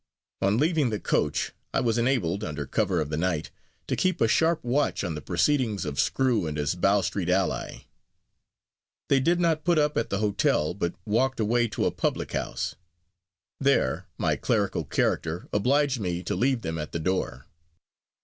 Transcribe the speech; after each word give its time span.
On 0.41 0.57
leaving 0.57 0.89
the 0.89 0.99
coach 0.99 1.51
I 1.75 1.79
was 1.79 1.99
enabled, 1.99 2.43
under 2.43 2.65
cover 2.65 2.99
of 3.01 3.09
the 3.11 3.17
night, 3.17 3.51
to 3.85 3.95
keep 3.95 4.19
a 4.19 4.27
sharp 4.27 4.63
watch 4.63 5.03
on 5.03 5.13
the 5.13 5.21
proceedings 5.21 5.85
of 5.85 5.99
Screw 5.99 6.47
and 6.47 6.57
his 6.57 6.73
Bow 6.73 7.01
Street 7.01 7.29
ally. 7.29 7.83
They 9.09 9.19
did 9.19 9.39
not 9.39 9.63
put 9.63 9.77
up 9.77 9.99
at 9.99 10.09
the 10.09 10.17
hotel, 10.17 10.73
but 10.73 10.95
walked 11.05 11.39
away 11.39 11.67
to 11.67 11.85
a 11.85 11.91
public 11.91 12.31
house. 12.31 12.73
There, 13.59 14.07
my 14.17 14.35
clerical 14.37 14.85
character 14.85 15.47
obliged 15.53 15.99
me 15.99 16.23
to 16.23 16.33
leave 16.35 16.63
them 16.63 16.79
at 16.79 16.93
the 16.93 16.99
door. 16.99 17.45